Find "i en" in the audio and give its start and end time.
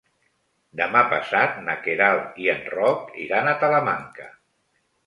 2.47-2.67